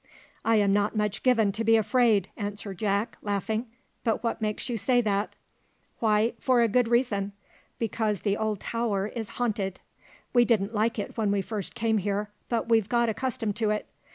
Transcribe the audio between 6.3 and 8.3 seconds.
for a good reason: because